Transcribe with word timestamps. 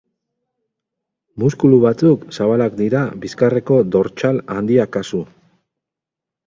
Muskulu 1.43 1.79
batzuk 1.83 2.25
zabalak 2.39 2.81
dira 2.81 3.05
bizkarreko 3.27 3.81
dortsal 3.99 4.43
handia 4.57 4.93
kasu. 4.99 5.27